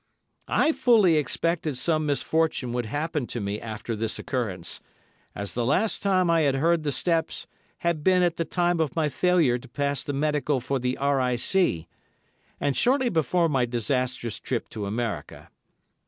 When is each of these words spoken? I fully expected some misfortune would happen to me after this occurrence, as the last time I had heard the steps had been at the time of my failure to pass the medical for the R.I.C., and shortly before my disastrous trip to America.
I 0.47 0.71
fully 0.71 1.15
expected 1.17 1.77
some 1.77 2.07
misfortune 2.07 2.73
would 2.73 2.87
happen 2.87 3.27
to 3.27 3.39
me 3.39 3.61
after 3.61 3.95
this 3.95 4.17
occurrence, 4.17 4.81
as 5.35 5.53
the 5.53 5.63
last 5.63 6.01
time 6.01 6.27
I 6.27 6.41
had 6.41 6.55
heard 6.55 6.81
the 6.81 6.91
steps 6.91 7.45
had 7.85 8.03
been 8.03 8.23
at 8.23 8.37
the 8.37 8.43
time 8.45 8.79
of 8.79 8.95
my 8.95 9.09
failure 9.09 9.59
to 9.59 9.67
pass 9.69 10.01
the 10.03 10.13
medical 10.13 10.59
for 10.59 10.79
the 10.79 10.97
R.I.C., 10.97 11.87
and 12.59 12.75
shortly 12.75 13.09
before 13.09 13.47
my 13.47 13.65
disastrous 13.65 14.39
trip 14.39 14.69
to 14.69 14.87
America. 14.87 15.51